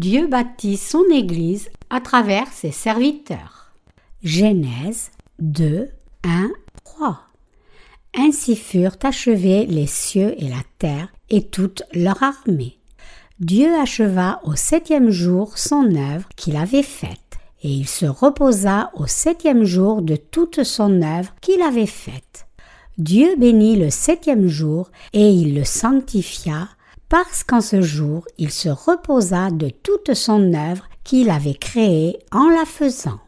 [0.00, 3.70] Dieu bâtit son Église à travers ses serviteurs.
[4.22, 5.10] Genèse
[5.40, 5.90] 2,
[6.24, 6.50] 1,
[6.84, 7.20] 3.
[8.16, 12.78] Ainsi furent achevés les cieux et la terre et toute leur armée.
[13.40, 19.06] Dieu acheva au septième jour son œuvre qu'il avait faite, et il se reposa au
[19.06, 22.46] septième jour de toute son œuvre qu'il avait faite.
[22.96, 26.68] Dieu bénit le septième jour, et il le sanctifia,
[27.10, 32.48] parce qu'en ce jour il se reposa de toute son œuvre qu'il avait créée en
[32.48, 33.20] la faisant.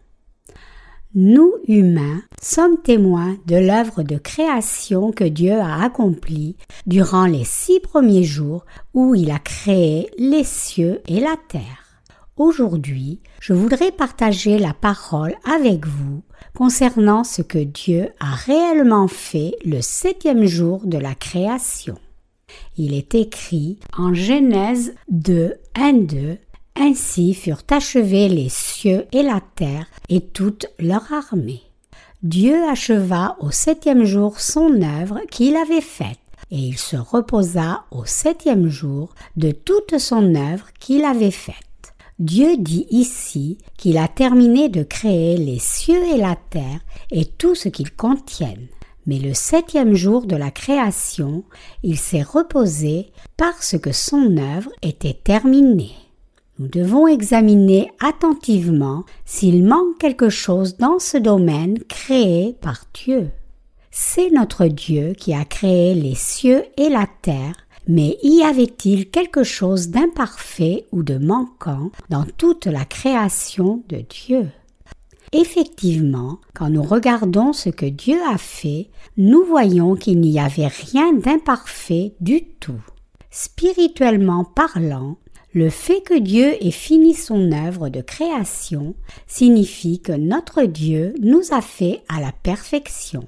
[1.15, 7.81] Nous, humains, sommes témoins de l'œuvre de création que Dieu a accomplie durant les six
[7.81, 8.65] premiers jours
[8.95, 12.01] où il a créé les cieux et la terre.
[12.39, 16.23] Aujourd'hui, je voudrais partager la parole avec vous
[16.55, 21.99] concernant ce que Dieu a réellement fait le septième jour de la création.
[22.77, 26.39] Il est écrit en Genèse 2, 1, 2
[26.77, 31.63] ainsi furent achevés les cieux et la terre et toute leur armée.
[32.23, 36.19] Dieu acheva au septième jour son œuvre qu'il avait faite,
[36.51, 41.57] et il se reposa au septième jour de toute son œuvre qu'il avait faite.
[42.19, 46.81] Dieu dit ici qu'il a terminé de créer les cieux et la terre
[47.11, 48.69] et tout ce qu'ils contiennent.
[49.07, 51.45] Mais le septième jour de la création,
[51.83, 55.95] il s'est reposé parce que son œuvre était terminée.
[56.59, 63.31] Nous devons examiner attentivement s'il manque quelque chose dans ce domaine créé par Dieu.
[63.91, 69.43] C'est notre Dieu qui a créé les cieux et la terre, mais y avait-il quelque
[69.43, 74.49] chose d'imparfait ou de manquant dans toute la création de Dieu?
[75.33, 81.15] Effectivement, quand nous regardons ce que Dieu a fait, nous voyons qu'il n'y avait rien
[81.15, 82.81] d'imparfait du tout.
[83.31, 85.17] Spirituellement parlant,
[85.55, 88.95] le fait que Dieu ait fini son œuvre de création
[89.27, 93.27] signifie que notre Dieu nous a fait à la perfection.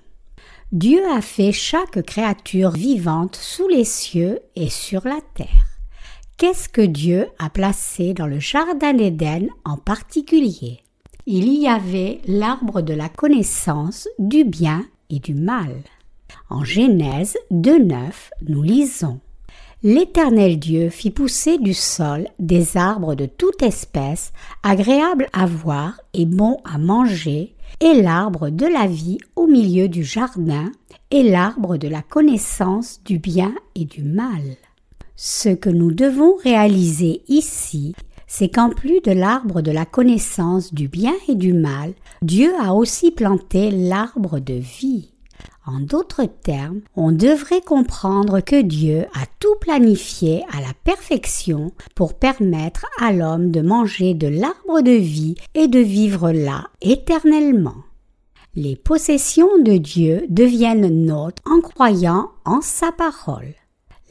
[0.73, 5.79] Dieu a fait chaque créature vivante sous les cieux et sur la terre.
[6.37, 10.84] Qu'est-ce que Dieu a placé dans le Jardin d'Éden en particulier?
[11.27, 15.75] Il y avait l'arbre de la connaissance du bien et du mal.
[16.51, 18.13] En Genèse 2.9,
[18.47, 19.21] nous lisons
[19.83, 26.27] L'Éternel Dieu fit pousser du sol des arbres de toute espèce, agréables à voir et
[26.27, 30.71] bons à manger, et l'arbre de la vie au milieu du jardin,
[31.11, 34.43] et l'arbre de la connaissance du bien et du mal.
[35.17, 37.95] Ce que nous devons réaliser ici,
[38.37, 42.75] c'est qu'en plus de l'arbre de la connaissance du bien et du mal, Dieu a
[42.75, 45.13] aussi planté l'arbre de vie.
[45.67, 52.15] En d'autres termes, on devrait comprendre que Dieu a tout planifié à la perfection pour
[52.15, 57.85] permettre à l'homme de manger de l'arbre de vie et de vivre là éternellement.
[58.57, 63.55] Les possessions de Dieu deviennent nôtres en croyant en sa parole.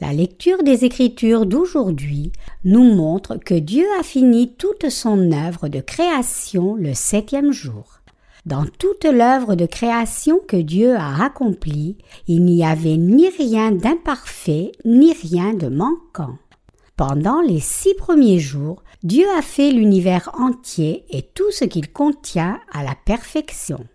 [0.00, 2.32] La lecture des Écritures d'aujourd'hui
[2.64, 8.00] nous montre que Dieu a fini toute son œuvre de création le septième jour.
[8.44, 11.96] Dans toute l'œuvre de création que Dieu a accomplie,
[12.26, 16.38] il n'y avait ni rien d'imparfait, ni rien de manquant.
[16.96, 22.58] Pendant les six premiers jours, Dieu a fait l'univers entier et tout ce qu'il contient
[22.72, 23.86] à la perfection.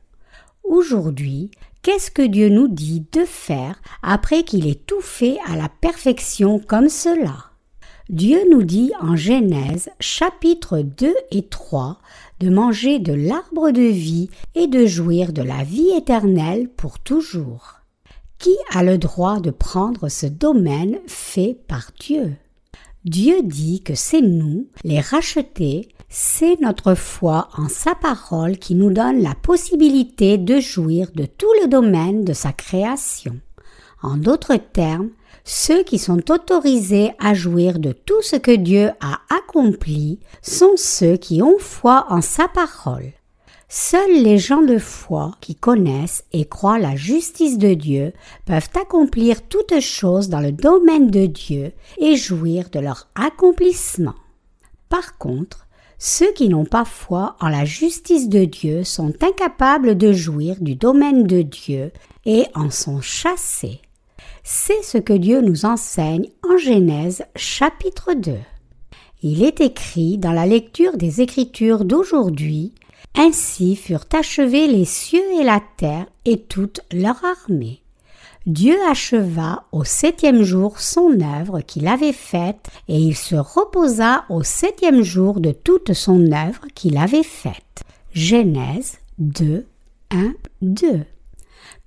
[0.64, 1.52] Aujourd'hui,
[1.82, 6.60] qu'est-ce que Dieu nous dit de faire après qu'il ait tout fait à la perfection
[6.60, 7.46] comme cela?
[8.10, 12.00] Dieu nous dit en Genèse chapitre 2 et 3
[12.40, 17.82] de manger de l'arbre de vie et de jouir de la vie éternelle pour toujours.
[18.40, 22.36] Qui a le droit de prendre ce domaine fait par Dieu?
[23.06, 28.92] Dieu dit que c'est nous, les rachetés, c'est notre foi en sa parole qui nous
[28.92, 33.40] donne la possibilité de jouir de tout le domaine de sa création.
[34.02, 35.10] En d'autres termes,
[35.44, 41.16] ceux qui sont autorisés à jouir de tout ce que Dieu a accompli sont ceux
[41.16, 43.14] qui ont foi en sa parole.
[43.68, 48.14] Seuls les gens de foi qui connaissent et croient la justice de Dieu
[48.46, 54.16] peuvent accomplir toutes choses dans le domaine de Dieu et jouir de leur accomplissement.
[54.90, 55.68] Par contre,
[56.00, 60.76] ceux qui n'ont pas foi en la justice de Dieu sont incapables de jouir du
[60.76, 61.92] domaine de Dieu
[62.26, 63.82] et en sont chassés.
[64.44, 68.34] C'est ce que Dieu nous enseigne en Genèse chapitre 2.
[69.22, 72.74] Il est écrit dans la lecture des Écritures d'aujourd'hui
[73.16, 77.82] Ainsi furent achevés les cieux et la terre et toute leur armée.
[78.46, 84.44] Dieu acheva au septième jour son œuvre qu'il avait faite, et il se reposa au
[84.44, 87.84] septième jour de toute son œuvre qu'il avait faite.
[88.14, 89.66] Genèse 2,
[90.12, 91.02] 1, 2.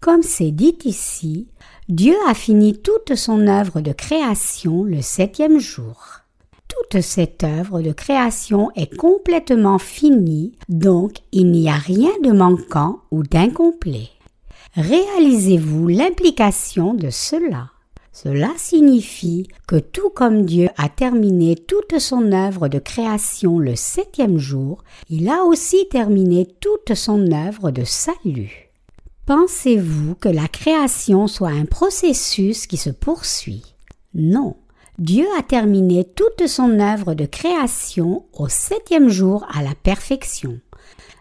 [0.01, 1.49] Comme c'est dit ici,
[1.89, 6.21] Dieu a fini toute son œuvre de création le septième jour.
[6.69, 13.01] Toute cette œuvre de création est complètement finie, donc il n'y a rien de manquant
[13.11, 14.11] ou d'incomplet.
[14.75, 17.73] Réalisez-vous l'implication de cela.
[18.11, 24.39] Cela signifie que tout comme Dieu a terminé toute son œuvre de création le septième
[24.39, 28.71] jour, il a aussi terminé toute son œuvre de salut.
[29.27, 33.75] Pensez-vous que la création soit un processus qui se poursuit?
[34.15, 34.57] Non.
[34.99, 40.61] Dieu a terminé toute son œuvre de création au septième jour à la perfection.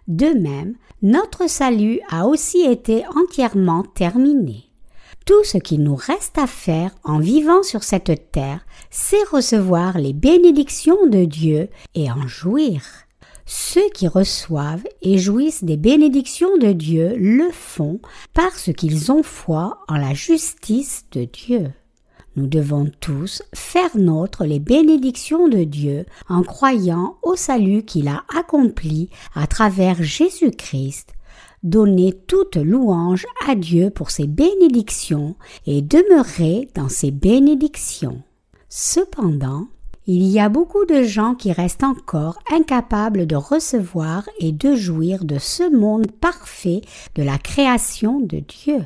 [0.08, 4.66] De même, notre salut a aussi été entièrement terminé.
[5.26, 10.14] Tout ce qu'il nous reste à faire en vivant sur cette terre, c'est recevoir les
[10.14, 12.84] bénédictions de Dieu et en jouir.
[13.46, 18.00] Ceux qui reçoivent et jouissent des bénédictions de Dieu le font
[18.34, 21.72] parce qu'ils ont foi en la justice de Dieu.
[22.38, 28.24] Nous devons tous faire nôtre les bénédictions de Dieu en croyant au salut qu'il a
[28.34, 31.14] accompli à travers Jésus-Christ,
[31.64, 35.36] donner toute louange à Dieu pour ses bénédictions
[35.66, 38.22] et demeurer dans ses bénédictions.
[38.70, 39.68] Cependant,
[40.08, 45.26] il y a beaucoup de gens qui restent encore incapables de recevoir et de jouir
[45.26, 46.82] de ce monde parfait
[47.16, 48.86] de la création de Dieu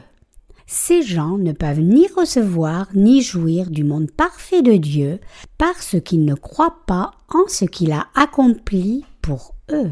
[0.67, 5.19] ces gens ne peuvent ni recevoir ni jouir du monde parfait de Dieu
[5.57, 9.91] parce qu'ils ne croient pas en ce qu'il a accompli pour eux.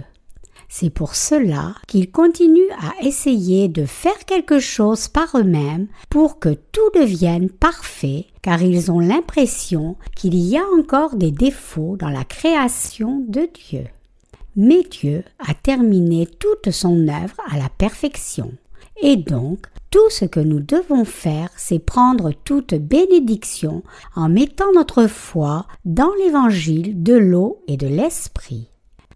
[0.75, 6.49] C'est pour cela qu'ils continuent à essayer de faire quelque chose par eux-mêmes pour que
[6.49, 12.23] tout devienne parfait, car ils ont l'impression qu'il y a encore des défauts dans la
[12.23, 13.83] création de Dieu.
[14.55, 18.51] Mais Dieu a terminé toute son œuvre à la perfection.
[19.01, 23.83] Et donc, tout ce que nous devons faire, c'est prendre toute bénédiction
[24.15, 28.69] en mettant notre foi dans l'évangile de l'eau et de l'esprit.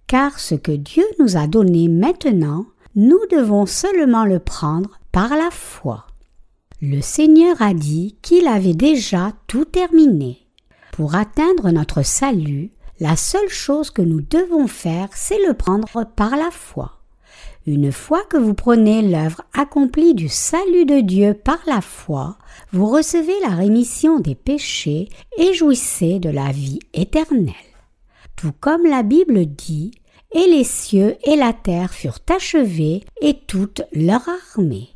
[0.08, 2.66] Car ce que Dieu nous a donné maintenant,
[2.96, 6.08] nous devons seulement le prendre par la foi.
[6.82, 10.48] Le Seigneur a dit qu'il avait déjà tout terminé.
[10.92, 16.36] Pour atteindre notre salut, la seule chose que nous devons faire, c'est le prendre par
[16.36, 16.97] la foi.
[17.68, 22.38] Une fois que vous prenez l'œuvre accomplie du salut de Dieu par la foi,
[22.72, 27.54] vous recevez la rémission des péchés et jouissez de la vie éternelle.
[28.38, 29.92] Tout comme la Bible dit,
[30.32, 34.22] et les cieux et la terre furent achevés et toute leur
[34.56, 34.88] armée.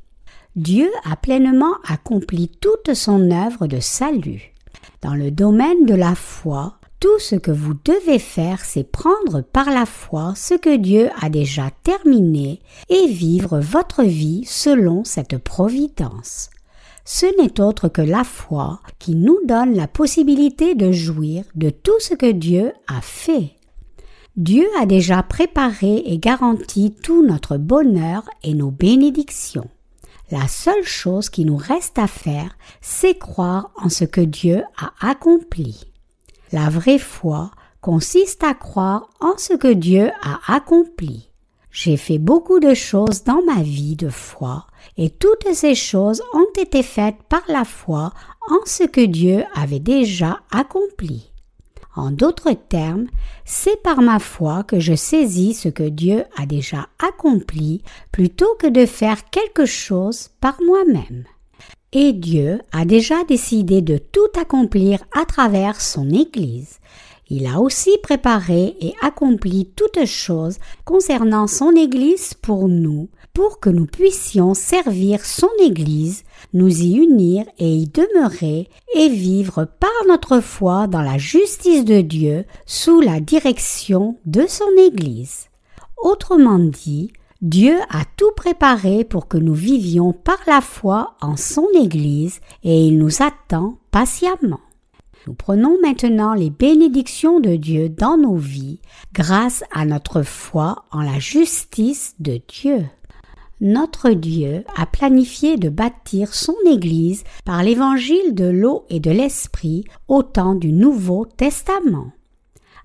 [0.55, 4.53] Dieu a pleinement accompli toute son œuvre de salut.
[5.01, 9.71] Dans le domaine de la foi, tout ce que vous devez faire, c'est prendre par
[9.71, 16.51] la foi ce que Dieu a déjà terminé et vivre votre vie selon cette providence.
[17.03, 21.99] Ce n'est autre que la foi qui nous donne la possibilité de jouir de tout
[21.99, 23.55] ce que Dieu a fait.
[24.37, 29.69] Dieu a déjà préparé et garanti tout notre bonheur et nos bénédictions.
[30.29, 34.93] La seule chose qui nous reste à faire, c'est croire en ce que Dieu a
[35.09, 35.90] accompli.
[36.51, 41.29] La vraie foi consiste à croire en ce que Dieu a accompli.
[41.71, 44.67] J'ai fait beaucoup de choses dans ma vie de foi,
[44.97, 48.11] et toutes ces choses ont été faites par la foi
[48.49, 51.31] en ce que Dieu avait déjà accompli.
[51.95, 53.07] En d'autres termes,
[53.45, 58.67] c'est par ma foi que je saisis ce que Dieu a déjà accompli plutôt que
[58.67, 61.25] de faire quelque chose par moi-même.
[61.93, 66.79] Et Dieu a déjà décidé de tout accomplir à travers son Église.
[67.29, 73.69] Il a aussi préparé et accompli toutes choses concernant son Église pour nous, pour que
[73.69, 80.39] nous puissions servir son Église, nous y unir et y demeurer, et vivre par notre
[80.39, 85.49] foi dans la justice de Dieu sous la direction de son Église.
[86.01, 91.65] Autrement dit, Dieu a tout préparé pour que nous vivions par la foi en son
[91.73, 94.59] Église et il nous attend patiemment.
[95.25, 98.79] Nous prenons maintenant les bénédictions de Dieu dans nos vies
[99.13, 102.85] grâce à notre foi en la justice de Dieu.
[103.59, 109.85] Notre Dieu a planifié de bâtir son Église par l'évangile de l'eau et de l'esprit
[110.07, 112.11] au temps du Nouveau Testament.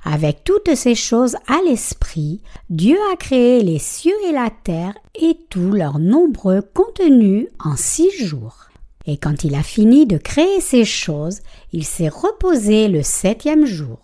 [0.05, 5.37] Avec toutes ces choses à l'esprit, Dieu a créé les cieux et la terre et
[5.51, 8.67] tous leurs nombreux contenus en six jours.
[9.07, 11.41] Et quand il a fini de créer ces choses,
[11.73, 13.99] il s'est reposé le septième jour.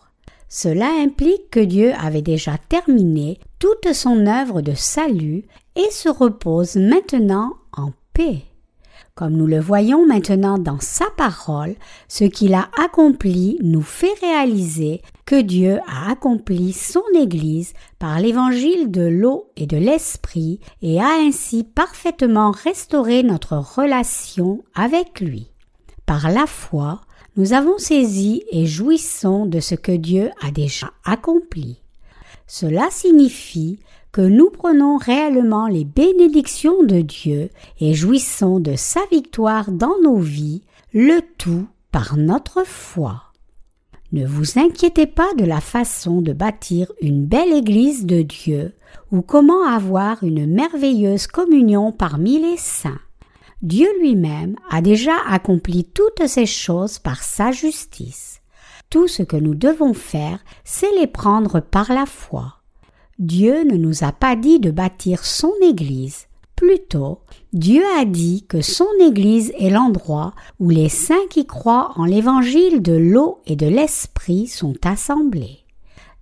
[0.49, 5.45] Cela implique que Dieu avait déjà terminé toute son œuvre de salut
[5.77, 8.43] et se repose maintenant en paix.
[9.15, 11.75] Comme nous le voyons maintenant dans sa parole,
[12.09, 18.91] ce qu'il a accompli nous fait réaliser que Dieu a accompli son Église par l'évangile
[18.91, 25.51] de l'eau et de l'esprit et a ainsi parfaitement restauré notre relation avec lui.
[26.07, 27.03] Par la foi,
[27.37, 31.83] nous avons saisi et jouissons de ce que Dieu a déjà accompli.
[32.47, 33.79] Cela signifie
[34.13, 37.49] que nous prenons réellement les bénédictions de Dieu
[37.81, 43.23] et jouissons de sa victoire dans nos vies, le tout par notre foi.
[44.13, 48.75] Ne vous inquiétez pas de la façon de bâtir une belle Église de Dieu
[49.11, 53.01] ou comment avoir une merveilleuse communion parmi les saints.
[53.63, 58.43] Dieu lui-même a déjà accompli toutes ces choses par sa justice.
[58.91, 62.62] Tout ce que nous devons faire, c'est les prendre par la foi.
[63.23, 66.27] Dieu ne nous a pas dit de bâtir son Église.
[66.57, 67.21] Plutôt,
[67.53, 72.83] Dieu a dit que son Église est l'endroit où les saints qui croient en l'évangile
[72.83, 75.61] de l'eau et de l'esprit sont assemblés.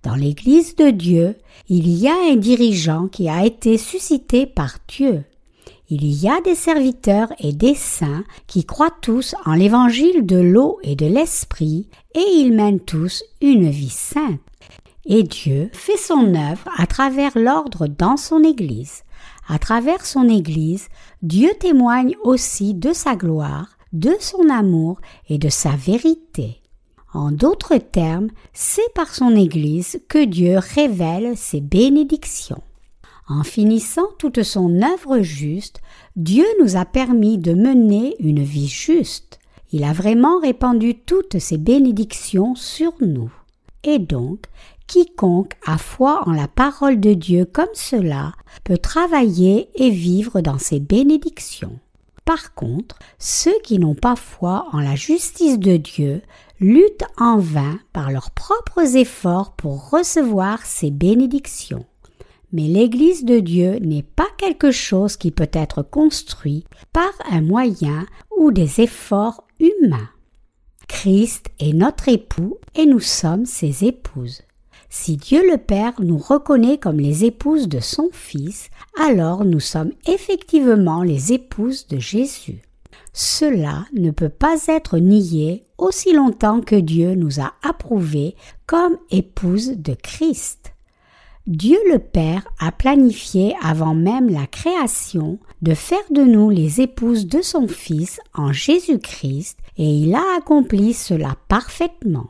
[0.03, 1.37] Dans l'Église de Dieu,
[1.69, 5.23] il y a un dirigeant qui a été suscité par Dieu.
[5.89, 10.77] Il y a des serviteurs et des saints qui croient tous en l'évangile de l'eau
[10.83, 14.39] et de l'esprit, et ils mènent tous une vie sainte.
[15.05, 19.03] Et Dieu fait son œuvre à travers l'ordre dans son Église.
[19.47, 20.87] À travers son Église,
[21.21, 26.61] Dieu témoigne aussi de sa gloire, de son amour et de sa vérité.
[27.13, 32.61] En d'autres termes, c'est par son Église que Dieu révèle ses bénédictions.
[33.27, 35.81] En finissant toute son œuvre juste,
[36.15, 39.39] Dieu nous a permis de mener une vie juste.
[39.71, 43.31] Il a vraiment répandu toutes ses bénédictions sur nous.
[43.83, 44.45] Et donc,
[44.91, 48.33] Quiconque a foi en la parole de Dieu comme cela
[48.65, 51.79] peut travailler et vivre dans ses bénédictions.
[52.25, 56.21] Par contre, ceux qui n'ont pas foi en la justice de Dieu
[56.59, 61.85] luttent en vain par leurs propres efforts pour recevoir ces bénédictions.
[62.51, 68.05] Mais l'Église de Dieu n'est pas quelque chose qui peut être construit par un moyen
[68.37, 70.09] ou des efforts humains.
[70.89, 74.41] Christ est notre époux et nous sommes ses épouses.
[74.93, 78.69] Si Dieu le Père nous reconnaît comme les épouses de son Fils,
[78.99, 82.61] alors nous sommes effectivement les épouses de Jésus.
[83.13, 89.77] Cela ne peut pas être nié aussi longtemps que Dieu nous a approuvés comme épouses
[89.77, 90.73] de Christ.
[91.47, 97.27] Dieu le Père a planifié avant même la création de faire de nous les épouses
[97.27, 102.27] de son Fils en Jésus-Christ et il a accompli cela parfaitement.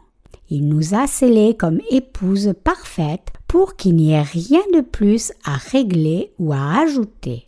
[0.53, 5.55] Il nous a scellés comme épouses parfaites pour qu'il n'y ait rien de plus à
[5.55, 7.45] régler ou à ajouter.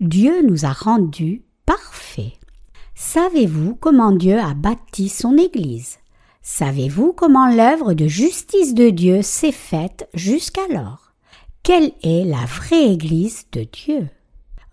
[0.00, 2.32] Dieu nous a rendus parfaits.
[2.96, 5.98] Savez-vous comment Dieu a bâti son Église?
[6.42, 11.12] Savez-vous comment l'œuvre de justice de Dieu s'est faite jusqu'alors?
[11.62, 14.08] Quelle est la vraie Église de Dieu?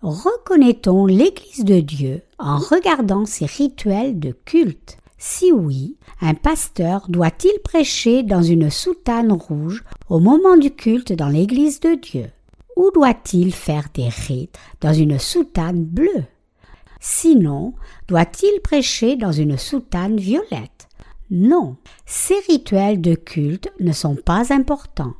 [0.02, 4.96] Reconnaît-on l'Église de Dieu en regardant ses rituels de culte?
[5.22, 11.28] Si oui, un pasteur doit-il prêcher dans une soutane rouge au moment du culte dans
[11.28, 12.30] l'Église de Dieu?
[12.74, 16.24] Ou doit-il faire des rites dans une soutane bleue?
[17.00, 17.74] Sinon,
[18.08, 20.88] doit-il prêcher dans une soutane violette?
[21.30, 25.12] Non, ces rituels de culte ne sont pas importants.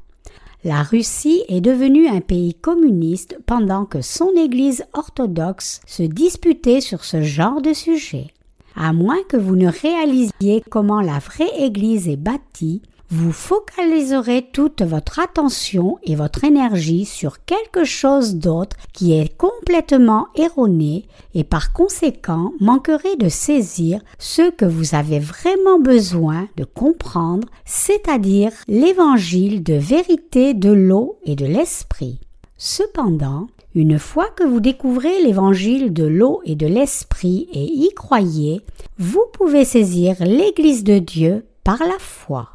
[0.64, 7.04] La Russie est devenue un pays communiste pendant que son Église orthodoxe se disputait sur
[7.04, 8.28] ce genre de sujet.
[8.76, 14.82] À moins que vous ne réalisiez comment la vraie Église est bâtie, vous focaliserez toute
[14.82, 21.72] votre attention et votre énergie sur quelque chose d'autre qui est complètement erroné et par
[21.72, 29.74] conséquent manquerez de saisir ce que vous avez vraiment besoin de comprendre, c'est-à-dire l'évangile de
[29.74, 32.20] vérité de l'eau et de l'esprit.
[32.58, 38.62] Cependant, une fois que vous découvrez l'évangile de l'eau et de l'esprit et y croyez,
[38.98, 42.48] vous pouvez saisir l'Église de Dieu par la foi.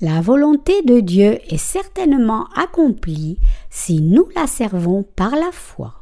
[0.00, 3.38] La volonté de Dieu est certainement accomplie
[3.70, 5.94] si nous la servons par la foi.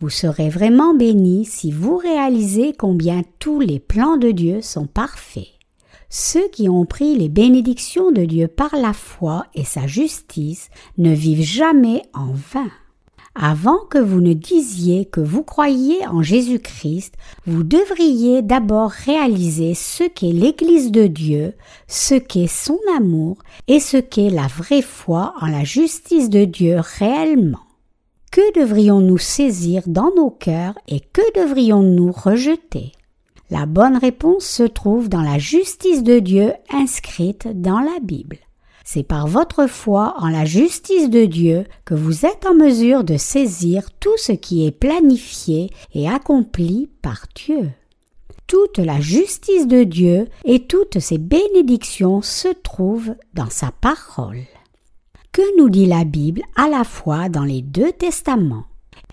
[0.00, 5.48] Vous serez vraiment bénis si vous réalisez combien tous les plans de Dieu sont parfaits.
[6.08, 11.12] Ceux qui ont pris les bénédictions de Dieu par la foi et sa justice ne
[11.12, 12.70] vivent jamais en vain.
[13.40, 17.14] Avant que vous ne disiez que vous croyiez en Jésus-Christ,
[17.46, 21.54] vous devriez d'abord réaliser ce qu'est l'Église de Dieu,
[21.86, 26.78] ce qu'est son amour et ce qu'est la vraie foi en la justice de Dieu
[26.98, 27.60] réellement.
[28.32, 32.90] Que devrions-nous saisir dans nos cœurs et que devrions-nous rejeter?
[33.50, 38.38] La bonne réponse se trouve dans la justice de Dieu inscrite dans la Bible.
[38.90, 43.18] C'est par votre foi en la justice de Dieu que vous êtes en mesure de
[43.18, 47.68] saisir tout ce qui est planifié et accompli par Dieu.
[48.46, 54.46] Toute la justice de Dieu et toutes ses bénédictions se trouvent dans sa parole.
[55.32, 58.64] Que nous dit la Bible à la fois dans les deux testaments?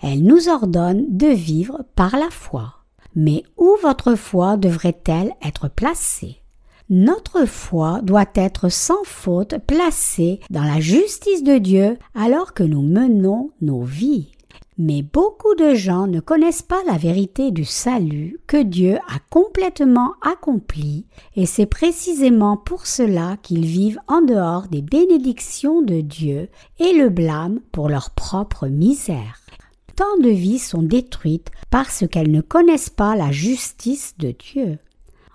[0.02, 2.76] Elle nous ordonne de vivre par la foi.
[3.14, 6.40] Mais où votre foi devrait-elle être placée?
[6.88, 12.82] Notre foi doit être sans faute placée dans la justice de Dieu alors que nous
[12.82, 14.30] menons nos vies.
[14.78, 20.12] Mais beaucoup de gens ne connaissent pas la vérité du salut que Dieu a complètement
[20.20, 26.92] accompli, et c'est précisément pour cela qu'ils vivent en dehors des bénédictions de Dieu et
[26.92, 29.40] le blâment pour leur propre misère.
[29.96, 34.78] Tant de vies sont détruites parce qu'elles ne connaissent pas la justice de Dieu.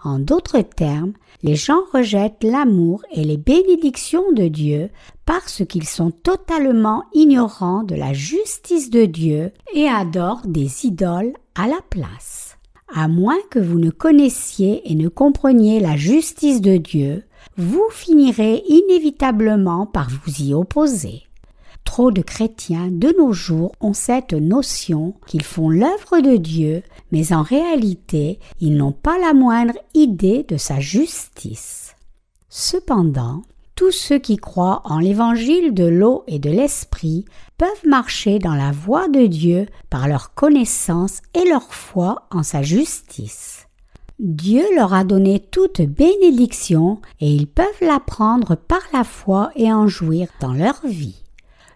[0.03, 4.89] En d'autres termes, les gens rejettent l'amour et les bénédictions de Dieu
[5.25, 11.67] parce qu'ils sont totalement ignorants de la justice de Dieu et adorent des idoles à
[11.67, 12.57] la place.
[12.93, 17.23] À moins que vous ne connaissiez et ne compreniez la justice de Dieu,
[17.57, 21.23] vous finirez inévitablement par vous y opposer.
[21.83, 27.33] Trop de chrétiens de nos jours ont cette notion qu'ils font l'œuvre de Dieu, mais
[27.33, 31.95] en réalité ils n'ont pas la moindre idée de sa justice.
[32.49, 33.41] Cependant,
[33.75, 37.25] tous ceux qui croient en l'évangile de l'eau et de l'esprit
[37.57, 42.61] peuvent marcher dans la voie de Dieu par leur connaissance et leur foi en sa
[42.61, 43.67] justice.
[44.19, 49.87] Dieu leur a donné toute bénédiction et ils peuvent l'apprendre par la foi et en
[49.87, 51.23] jouir dans leur vie.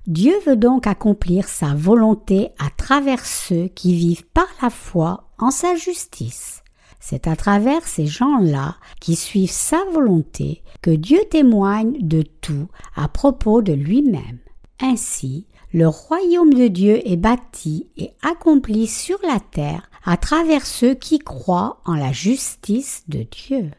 [0.07, 5.49] Dieu veut donc accomplir sa volonté à travers ceux qui vivent par la foi en
[5.49, 6.63] sa justice.
[6.99, 13.07] C'est à travers ces gens-là qui suivent sa volonté que Dieu témoigne de tout à
[13.07, 14.39] propos de lui-même.
[14.79, 20.93] Ainsi, le royaume de Dieu est bâti et accompli sur la terre à travers ceux
[20.93, 23.71] qui croient en la justice de Dieu.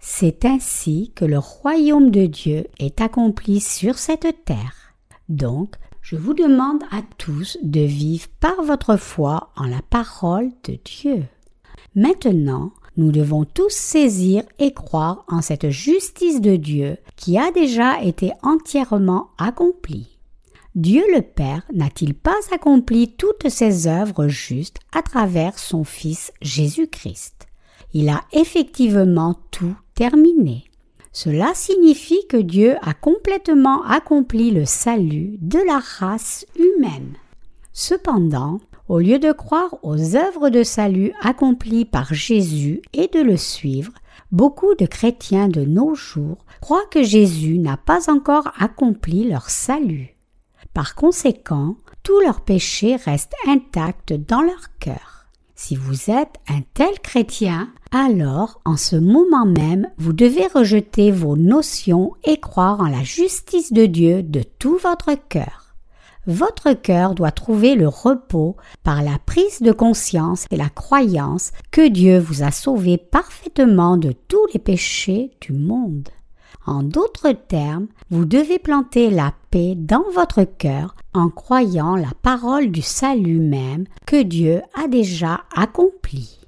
[0.00, 4.85] C'est ainsi que le royaume de Dieu est accompli sur cette terre.
[5.28, 10.78] Donc, je vous demande à tous de vivre par votre foi en la parole de
[10.84, 11.24] Dieu.
[11.94, 18.02] Maintenant, nous devons tous saisir et croire en cette justice de Dieu qui a déjà
[18.02, 20.16] été entièrement accomplie.
[20.74, 27.46] Dieu le Père n'a-t-il pas accompli toutes ses œuvres justes à travers son Fils Jésus-Christ?
[27.94, 30.65] Il a effectivement tout terminé.
[31.18, 37.14] Cela signifie que Dieu a complètement accompli le salut de la race humaine.
[37.72, 43.38] Cependant, au lieu de croire aux œuvres de salut accomplies par Jésus et de le
[43.38, 43.94] suivre,
[44.30, 50.18] beaucoup de chrétiens de nos jours croient que Jésus n'a pas encore accompli leur salut.
[50.74, 55.15] Par conséquent, tous leurs péchés restent intacts dans leur cœur.
[55.58, 61.34] Si vous êtes un tel chrétien, alors en ce moment même, vous devez rejeter vos
[61.34, 65.74] notions et croire en la justice de Dieu de tout votre cœur.
[66.26, 71.88] Votre cœur doit trouver le repos par la prise de conscience et la croyance que
[71.88, 76.10] Dieu vous a sauvé parfaitement de tous les péchés du monde.
[76.66, 82.70] En d'autres termes, vous devez planter la paix dans votre cœur en croyant la parole
[82.70, 86.38] du salut même que Dieu a déjà accomplie.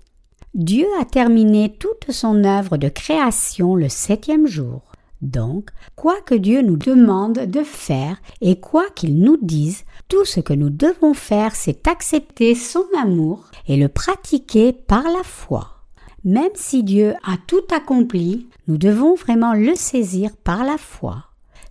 [0.54, 4.82] Dieu a terminé toute son œuvre de création le septième jour.
[5.22, 10.40] Donc, quoi que Dieu nous demande de faire et quoi qu'il nous dise, tout ce
[10.40, 15.78] que nous devons faire, c'est accepter son amour et le pratiquer par la foi.
[16.24, 21.24] Même si Dieu a tout accompli, nous devons vraiment le saisir par la foi.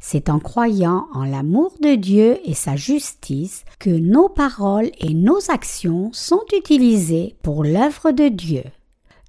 [0.09, 5.51] C'est en croyant en l'amour de Dieu et sa justice que nos paroles et nos
[5.51, 8.63] actions sont utilisées pour l'œuvre de Dieu.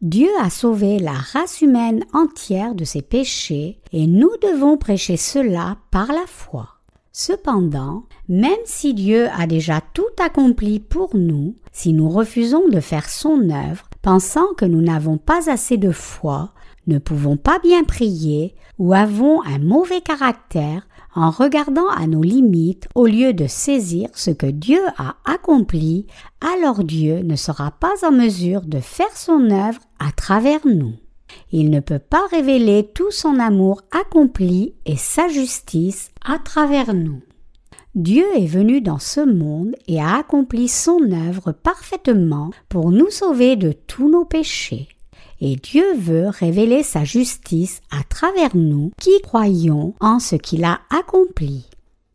[0.02, 5.78] Dieu a sauvé la race humaine entière de ses péchés et nous devons prêcher cela
[5.90, 6.68] par la foi.
[7.10, 13.10] Cependant, même si Dieu a déjà tout accompli pour nous, si nous refusons de faire
[13.10, 16.52] son œuvre, pensant que nous n'avons pas assez de foi,
[16.88, 22.88] ne pouvons pas bien prier ou avons un mauvais caractère en regardant à nos limites
[22.94, 26.06] au lieu de saisir ce que Dieu a accompli,
[26.40, 30.94] alors Dieu ne sera pas en mesure de faire son œuvre à travers nous.
[31.52, 37.20] Il ne peut pas révéler tout son amour accompli et sa justice à travers nous.
[37.94, 43.56] Dieu est venu dans ce monde et a accompli son œuvre parfaitement pour nous sauver
[43.56, 44.88] de tous nos péchés.
[45.40, 50.80] Et Dieu veut révéler sa justice à travers nous qui croyons en ce qu'il a
[50.90, 51.66] accompli.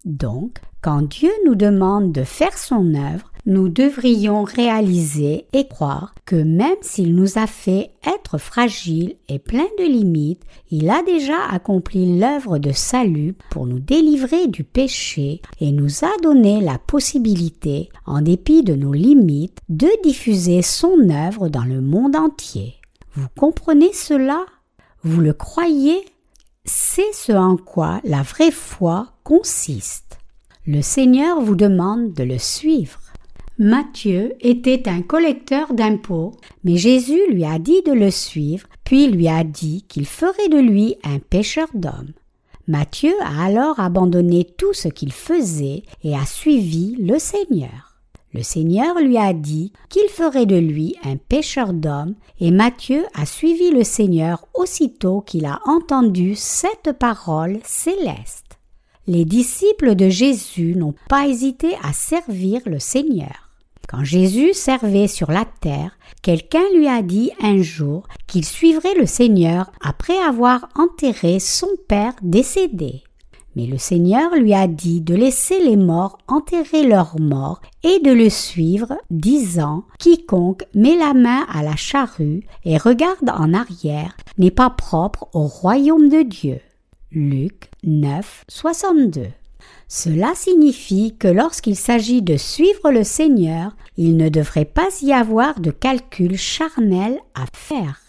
[0.06, 6.36] Donc, quand Dieu nous demande de faire son œuvre, nous devrions réaliser et croire que
[6.36, 12.18] même s'il nous a fait être fragiles et pleins de limites, il a déjà accompli
[12.18, 18.22] l'œuvre de salut pour nous délivrer du péché et nous a donné la possibilité, en
[18.22, 22.76] dépit de nos limites, de diffuser son œuvre dans le monde entier.
[23.16, 24.46] Vous comprenez cela?
[25.04, 26.04] Vous le croyez?
[26.66, 30.18] C'est ce en quoi la vraie foi consiste.
[30.66, 33.00] Le Seigneur vous demande de le suivre.
[33.60, 36.32] Matthieu était un collecteur d'impôts,
[36.64, 40.58] mais Jésus lui a dit de le suivre, puis lui a dit qu'il ferait de
[40.58, 42.14] lui un pêcheur d'hommes.
[42.68, 47.93] Matthieu a alors abandonné tout ce qu'il faisait et a suivi le Seigneur.
[48.34, 53.28] Le Seigneur lui a dit qu'il ferait de lui un pêcheur d'hommes, et Matthieu a
[53.28, 58.58] suivi le Seigneur aussitôt qu'il a entendu cette parole céleste.
[59.06, 63.50] Les disciples de Jésus n'ont pas hésité à servir le Seigneur.
[63.88, 69.06] Quand Jésus servait sur la terre, quelqu'un lui a dit un jour qu'il suivrait le
[69.06, 73.04] Seigneur après avoir enterré son Père décédé.
[73.56, 78.12] Mais le Seigneur lui a dit de laisser les morts enterrer leurs morts et de
[78.12, 84.52] le suivre, disant Quiconque met la main à la charrue et regarde en arrière n'est
[84.52, 86.60] pas propre au royaume de Dieu.
[87.12, 89.28] Luc 9, 62.
[89.88, 95.60] Cela signifie que lorsqu'il s'agit de suivre le Seigneur, il ne devrait pas y avoir
[95.60, 98.03] de calcul charnel à faire.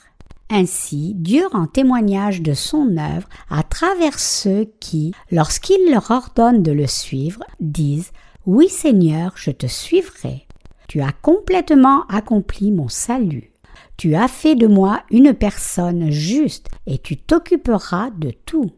[0.56, 6.70] Ainsi, Dieu rend témoignage de son œuvre à travers ceux qui, lorsqu'il leur ordonne de
[6.70, 8.12] le suivre, disent
[8.46, 10.46] Oui Seigneur, je te suivrai.
[10.86, 13.50] Tu as complètement accompli mon salut.
[13.96, 18.70] Tu as fait de moi une personne juste et tu t'occuperas de tout.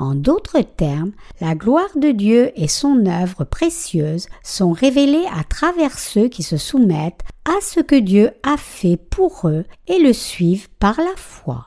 [0.00, 5.96] En d'autres termes, la gloire de Dieu et son œuvre précieuse sont révélées à travers
[6.00, 10.68] ceux qui se soumettent à ce que Dieu a fait pour eux et le suivent
[10.78, 11.66] par la foi.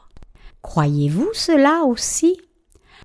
[0.61, 2.39] Croyez-vous cela aussi?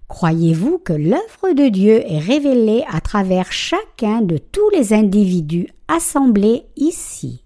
[0.08, 6.64] Croyez-vous que l'œuvre de Dieu est révélée à travers chacun de tous les individus assemblés
[6.76, 7.44] ici?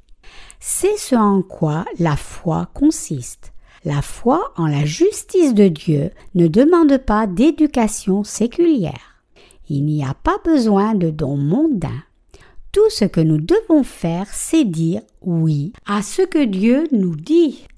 [0.60, 3.52] C'est ce en quoi la foi consiste.
[3.84, 9.20] La foi en la justice de Dieu ne demande pas d'éducation séculière.
[9.68, 12.02] Il n'y a pas besoin de dons mondains.
[12.74, 17.68] Tout ce que nous devons faire, c'est dire oui à ce que Dieu nous dit.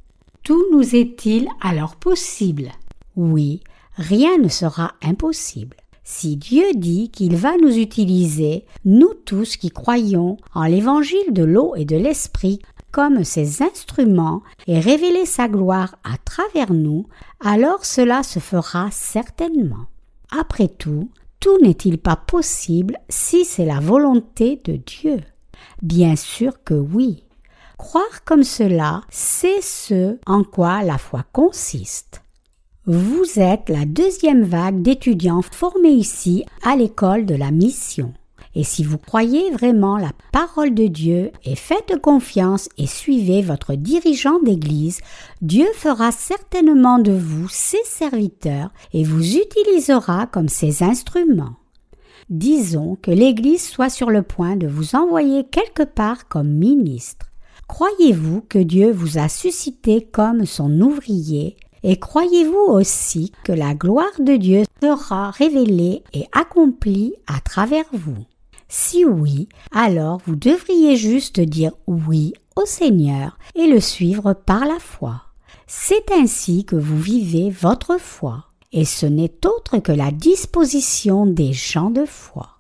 [0.43, 2.73] Tout nous est-il alors possible?
[3.15, 3.61] Oui,
[3.97, 5.77] rien ne sera impossible.
[6.03, 11.75] Si Dieu dit qu'il va nous utiliser, nous tous qui croyons en l'évangile de l'eau
[11.77, 17.07] et de l'esprit, comme ses instruments et révéler sa gloire à travers nous,
[17.45, 19.89] alors cela se fera certainement.
[20.31, 25.21] Après tout, tout n'est-il pas possible si c'est la volonté de Dieu?
[25.83, 27.25] Bien sûr que oui.
[27.79, 32.23] Croire comme cela, c'est ce en quoi la foi consiste.
[32.87, 38.15] Vous êtes la deuxième vague d'étudiants formés ici à l'école de la mission.
[38.59, 43.75] Et si vous croyez vraiment la parole de Dieu et faites confiance et suivez votre
[43.75, 45.01] dirigeant d'Église,
[45.43, 51.57] Dieu fera certainement de vous ses serviteurs et vous utilisera comme ses instruments.
[52.31, 57.27] Disons que l'Église soit sur le point de vous envoyer quelque part comme ministre.
[57.69, 61.59] Croyez-vous que Dieu vous a suscité comme son ouvrier?
[61.83, 68.25] Et croyez-vous aussi que la gloire de Dieu sera révélée et accomplie à travers vous?
[68.69, 74.79] Si oui, alors vous devriez juste dire oui au Seigneur et le suivre par la
[74.79, 75.23] foi.
[75.67, 81.53] C'est ainsi que vous vivez votre foi, et ce n'est autre que la disposition des
[81.53, 82.51] gens de foi.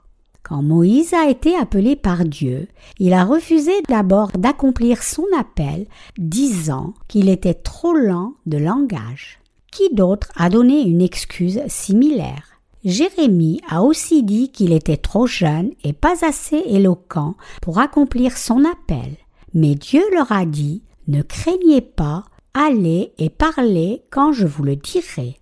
[0.43, 2.69] Quand Moïse a été appelé par Dieu,
[3.01, 5.89] il a refusé d'abord d'accomplir son appel,
[6.19, 9.41] disant qu'il était trop lent de langage.
[9.73, 12.56] Qui d'autre a donné une excuse similaire?
[12.87, 18.65] Jérémie a aussi dit qu'il était trop jeune et pas assez éloquent pour accomplir son
[18.65, 19.17] appel.
[19.55, 24.77] Mais Dieu leur a dit Ne craignez pas, Allez et parlez quand je vous le
[24.77, 25.37] dirai.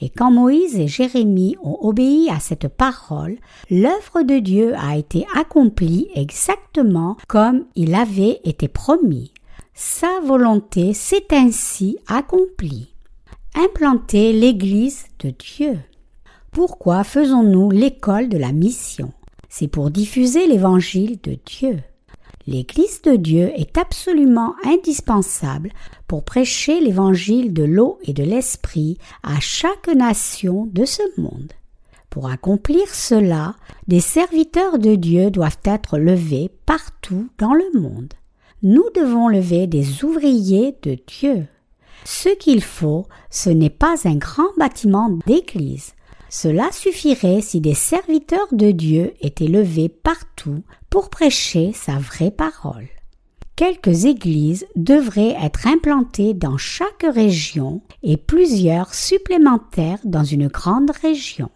[0.00, 3.36] Et quand Moïse et Jérémie ont obéi à cette parole,
[3.70, 9.32] l'œuvre de Dieu a été accomplie exactement comme il avait été promis.
[9.74, 12.94] Sa volonté s'est ainsi accomplie.
[13.54, 15.78] Implanter l'Église de Dieu.
[16.56, 19.12] Pourquoi faisons-nous l'école de la mission?
[19.50, 21.80] C'est pour diffuser l'Évangile de Dieu.
[22.46, 25.70] L'Église de Dieu est absolument indispensable
[26.08, 31.52] pour prêcher l'Évangile de l'eau et de l'Esprit à chaque nation de ce monde.
[32.08, 33.54] Pour accomplir cela,
[33.86, 38.14] des serviteurs de Dieu doivent être levés partout dans le monde.
[38.62, 41.48] Nous devons lever des ouvriers de Dieu.
[42.06, 45.92] Ce qu'il faut, ce n'est pas un grand bâtiment d'église.
[46.38, 52.88] Cela suffirait si des serviteurs de Dieu étaient levés partout pour prêcher sa vraie parole.
[53.56, 61.48] Quelques églises devraient être implantées dans chaque région et plusieurs supplémentaires dans une grande région.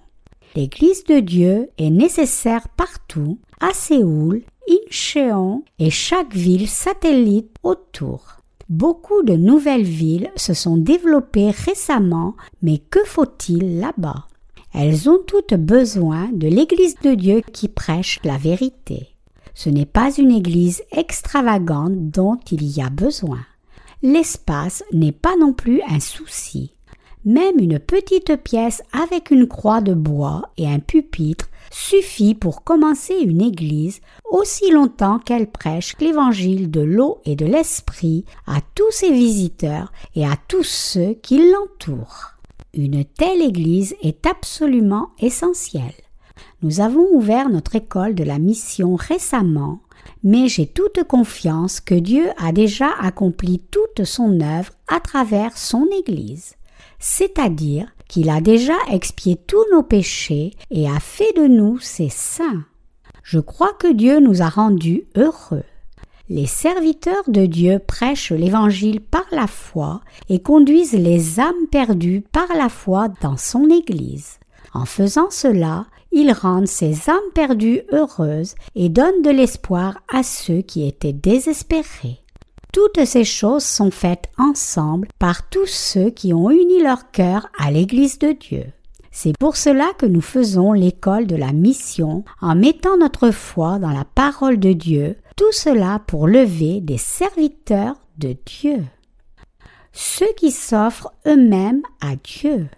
[0.56, 8.38] L'Église de Dieu est nécessaire partout, à Séoul, Incheon et chaque ville satellite autour.
[8.70, 14.24] Beaucoup de nouvelles villes se sont développées récemment, mais que faut-il là-bas?
[14.72, 19.08] Elles ont toutes besoin de l'Église de Dieu qui prêche la vérité.
[19.54, 23.40] Ce n'est pas une église extravagante dont il y a besoin.
[24.02, 26.72] L'espace n'est pas non plus un souci.
[27.24, 33.14] Même une petite pièce avec une croix de bois et un pupitre suffit pour commencer
[33.14, 39.12] une église aussi longtemps qu'elle prêche l'évangile de l'eau et de l'esprit à tous ses
[39.12, 42.39] visiteurs et à tous ceux qui l'entourent.
[42.74, 45.82] Une telle église est absolument essentielle.
[46.62, 49.80] Nous avons ouvert notre école de la mission récemment,
[50.22, 55.88] mais j'ai toute confiance que Dieu a déjà accompli toute son œuvre à travers son
[55.98, 56.54] Église,
[56.98, 62.64] c'est-à-dire qu'il a déjà expié tous nos péchés et a fait de nous ses saints.
[63.22, 65.64] Je crois que Dieu nous a rendus heureux.
[66.32, 72.46] Les serviteurs de Dieu prêchent l'Évangile par la foi et conduisent les âmes perdues par
[72.56, 74.38] la foi dans son Église.
[74.72, 80.62] En faisant cela, ils rendent ces âmes perdues heureuses et donnent de l'espoir à ceux
[80.62, 82.20] qui étaient désespérés.
[82.72, 87.72] Toutes ces choses sont faites ensemble par tous ceux qui ont uni leur cœur à
[87.72, 88.66] l'Église de Dieu.
[89.10, 93.90] C'est pour cela que nous faisons l'école de la mission en mettant notre foi dans
[93.90, 98.84] la parole de Dieu, tout cela pour lever des serviteurs de Dieu.
[99.92, 102.68] Ceux qui s'offrent eux-mêmes à Dieu.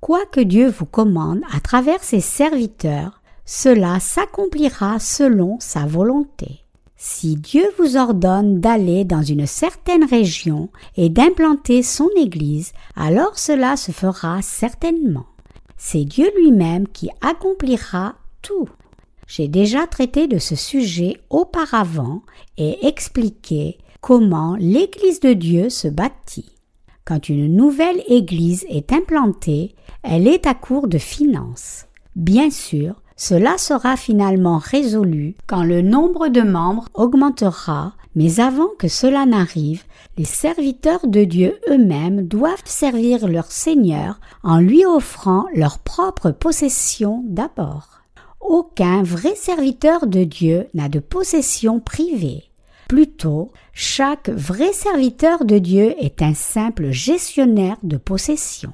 [0.00, 6.64] Quoi que Dieu vous commande à travers ses serviteurs, cela s'accomplira selon sa volonté.
[6.96, 13.76] Si Dieu vous ordonne d'aller dans une certaine région et d'implanter son Église, alors cela
[13.76, 15.26] se fera certainement.
[15.76, 18.68] C'est Dieu lui-même qui accomplira tout.
[19.28, 22.22] J'ai déjà traité de ce sujet auparavant
[22.56, 26.50] et expliqué comment l'Église de Dieu se bâtit.
[27.04, 31.84] Quand une nouvelle Église est implantée, elle est à court de finances.
[32.16, 38.88] Bien sûr, cela sera finalement résolu quand le nombre de membres augmentera, mais avant que
[38.88, 39.84] cela n'arrive,
[40.16, 47.24] les serviteurs de Dieu eux-mêmes doivent servir leur Seigneur en lui offrant leur propre possession
[47.26, 47.97] d'abord.
[48.40, 52.44] Aucun vrai serviteur de Dieu n'a de possession privée.
[52.88, 58.72] Plutôt, chaque vrai serviteur de Dieu est un simple gestionnaire de possession.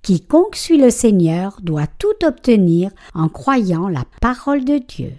[0.00, 5.12] Quiconque suit le Seigneur doit tout obtenir en croyant la parole de Dieu.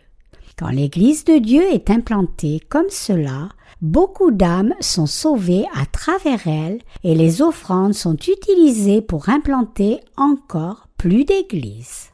[0.58, 3.50] Quand l'Église de Dieu est implantée comme cela,
[3.82, 10.88] beaucoup d'âmes sont sauvées à travers elle et les offrandes sont utilisées pour implanter encore
[10.98, 12.13] plus d'églises.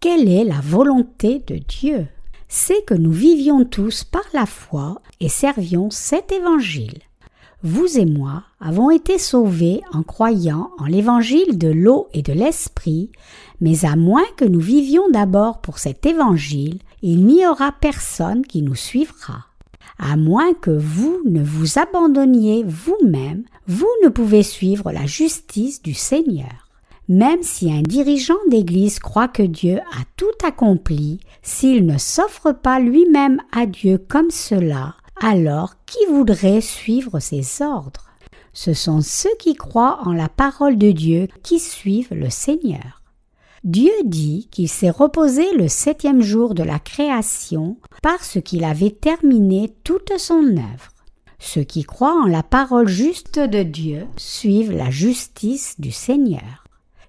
[0.00, 2.06] Quelle est la volonté de Dieu?
[2.48, 7.00] C'est que nous vivions tous par la foi et servions cet évangile
[7.62, 13.10] vous et moi avons été sauvés en croyant en l'évangile de l'eau et de l'esprit,
[13.60, 18.62] mais à moins que nous vivions d'abord pour cet évangile, il n'y aura personne qui
[18.62, 19.46] nous suivra.
[19.98, 25.92] À moins que vous ne vous abandonniez vous-même, vous ne pouvez suivre la justice du
[25.92, 26.69] Seigneur.
[27.10, 32.78] Même si un dirigeant d'Église croit que Dieu a tout accompli, s'il ne s'offre pas
[32.78, 38.10] lui-même à Dieu comme cela, alors qui voudrait suivre ses ordres?
[38.52, 43.02] Ce sont ceux qui croient en la parole de Dieu qui suivent le Seigneur.
[43.64, 49.74] Dieu dit qu'il s'est reposé le septième jour de la création parce qu'il avait terminé
[49.82, 50.92] toute son œuvre.
[51.40, 56.62] Ceux qui croient en la parole juste de Dieu suivent la justice du Seigneur.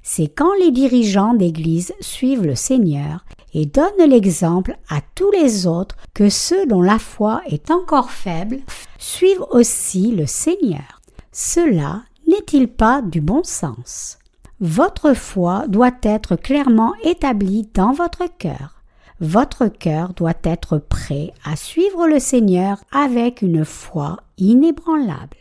[0.03, 5.95] C'est quand les dirigeants d'Église suivent le Seigneur et donnent l'exemple à tous les autres
[6.13, 8.59] que ceux dont la foi est encore faible
[8.97, 11.01] suivent aussi le Seigneur.
[11.31, 14.17] Cela n'est-il pas du bon sens?
[14.59, 18.81] Votre foi doit être clairement établie dans votre cœur
[19.21, 25.37] votre cœur doit être prêt à suivre le Seigneur avec une foi inébranlable.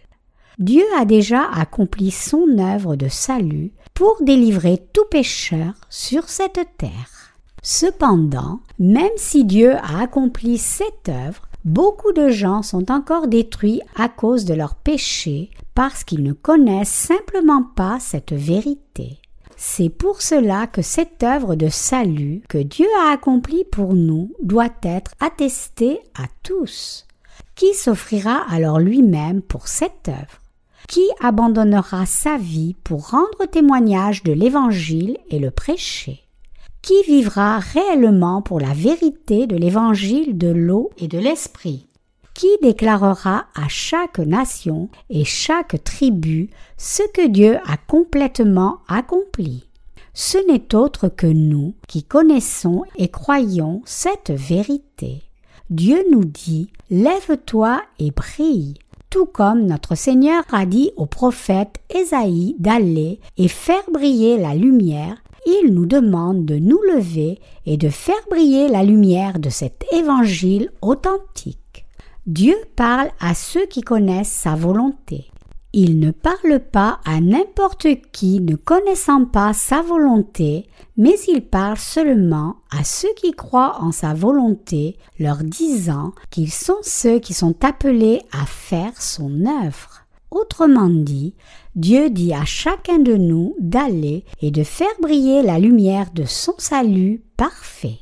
[0.59, 7.35] Dieu a déjà accompli son œuvre de salut pour délivrer tout pécheur sur cette terre.
[7.63, 14.09] Cependant, même si Dieu a accompli cette œuvre, beaucoup de gens sont encore détruits à
[14.09, 19.19] cause de leurs péchés parce qu'ils ne connaissent simplement pas cette vérité.
[19.59, 24.73] C'est pour cela que cette œuvre de salut que Dieu a accomplie pour nous doit
[24.83, 27.07] être attestée à tous.
[27.55, 30.40] Qui s'offrira alors lui-même pour cette œuvre?
[30.91, 36.25] Qui abandonnera sa vie pour rendre témoignage de l'Évangile et le prêcher
[36.83, 41.87] Qui vivra réellement pour la vérité de l'Évangile de l'eau et de l'Esprit?
[42.35, 49.69] Qui déclarera à chaque nation et chaque tribu ce que Dieu a complètement accompli?
[50.13, 55.23] Ce n'est autre que nous qui connaissons et croyons cette vérité.
[55.71, 58.75] Dieu nous dit Lève-toi et brille.
[59.11, 65.17] Tout comme notre Seigneur a dit au prophète Ésaïe d'aller et faire briller la lumière,
[65.47, 70.71] il nous demande de nous lever et de faire briller la lumière de cet évangile
[70.81, 71.87] authentique.
[72.27, 75.31] Dieu parle à ceux qui connaissent sa volonté.
[75.73, 81.79] Il ne parle pas à n'importe qui ne connaissant pas sa volonté, mais il parle
[81.79, 87.65] seulement à ceux qui croient en sa volonté, leur disant qu'ils sont ceux qui sont
[87.65, 90.07] appelés à faire son œuvre.
[90.33, 91.35] Autrement dit,
[91.77, 96.55] Dieu dit à chacun de nous d'aller et de faire briller la lumière de son
[96.59, 97.99] salut parfait.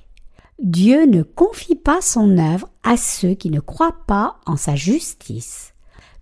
[0.58, 5.74] Dieu ne confie pas son œuvre à ceux qui ne croient pas en sa justice.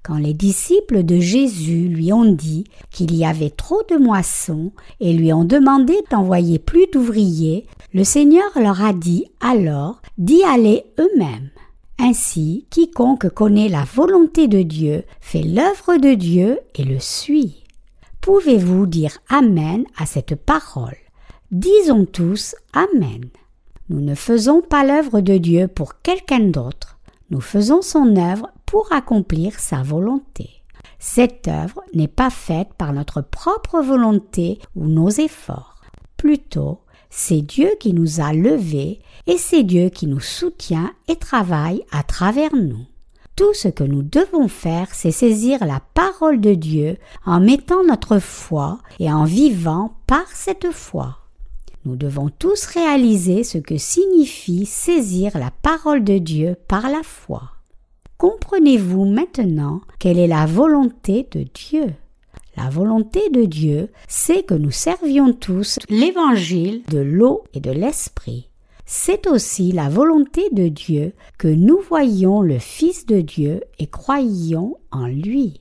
[0.06, 5.12] Quand les disciples de Jésus lui ont dit qu'il y avait trop de moissons et
[5.12, 11.50] lui ont demandé d'envoyer plus d'ouvriers, le Seigneur leur a dit alors d'y aller eux-mêmes.
[11.98, 17.64] Ainsi, quiconque connaît la volonté de Dieu fait l'œuvre de Dieu et le suit.
[18.20, 20.98] Pouvez-vous dire Amen à cette parole?
[21.50, 23.24] Disons tous Amen.
[23.88, 26.96] Nous ne faisons pas l'œuvre de Dieu pour quelqu'un d'autre,
[27.30, 30.50] nous faisons son œuvre pour accomplir sa volonté.
[30.98, 35.80] Cette œuvre n'est pas faite par notre propre volonté ou nos efforts.
[36.16, 41.84] Plutôt, c'est Dieu qui nous a levés et c'est Dieu qui nous soutient et travaille
[41.92, 42.86] à travers nous.
[43.36, 48.18] Tout ce que nous devons faire, c'est saisir la parole de Dieu en mettant notre
[48.18, 51.18] foi et en vivant par cette foi.
[51.84, 57.55] Nous devons tous réaliser ce que signifie saisir la parole de Dieu par la foi.
[58.18, 61.92] Comprenez-vous maintenant quelle est la volonté de Dieu?
[62.56, 68.48] La volonté de Dieu, c'est que nous servions tous l'évangile de l'eau et de l'esprit.
[68.86, 74.78] C'est aussi la volonté de Dieu que nous voyions le Fils de Dieu et croyions
[74.90, 75.60] en lui.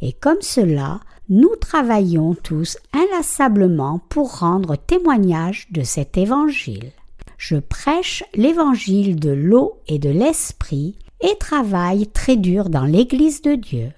[0.00, 6.90] Et comme cela, nous travaillons tous inlassablement pour rendre témoignage de cet évangile.
[7.38, 13.54] Je prêche l'évangile de l'eau et de l'esprit et travaille très dur dans l'Église de
[13.54, 13.92] Dieu.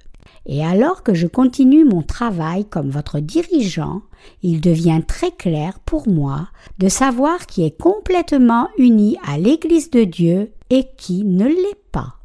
[0.46, 4.02] Et alors que je continue mon travail comme votre dirigeant,
[4.42, 10.04] il devient très clair pour moi de savoir qui est complètement uni à l'Église de
[10.04, 12.16] Dieu et qui ne l'est pas.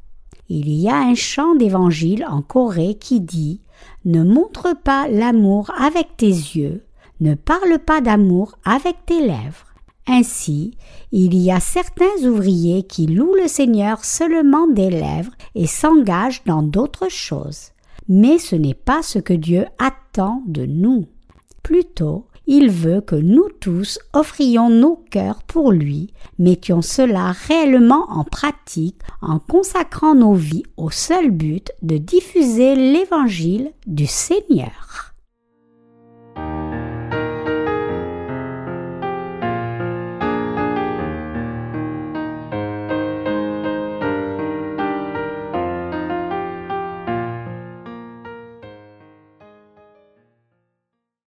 [0.49, 3.61] Il y a un chant d'évangile en Corée qui dit
[4.05, 6.83] ne montre pas l'amour avec tes yeux,
[7.21, 9.68] ne parle pas d'amour avec tes lèvres.
[10.11, 10.75] Ainsi,
[11.11, 16.63] il y a certains ouvriers qui louent le Seigneur seulement des lèvres et s'engagent dans
[16.63, 17.73] d'autres choses.
[18.07, 21.05] Mais ce n'est pas ce que Dieu attend de nous.
[21.61, 28.23] Plutôt, il veut que nous tous offrions nos cœurs pour lui, mettions cela réellement en
[28.23, 35.08] pratique en consacrant nos vies au seul but de diffuser l'évangile du Seigneur.